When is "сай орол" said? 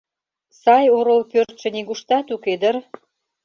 0.61-1.21